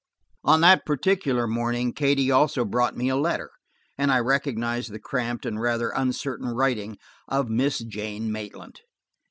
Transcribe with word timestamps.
On 0.43 0.61
that 0.61 0.83
particular 0.83 1.45
morning, 1.45 1.93
Katie 1.93 2.31
also 2.31 2.65
brought 2.65 2.97
me 2.97 3.07
a 3.07 3.15
letter, 3.15 3.51
and 3.99 4.11
I 4.11 4.17
recognized 4.19 4.91
the 4.91 4.99
cramped 4.99 5.45
and 5.45 5.61
rather 5.61 5.89
uncertain 5.89 6.47
writing 6.49 6.97
of 7.27 7.49
Miss 7.51 7.83
Jane 7.83 8.31
Maitland. 8.31 8.81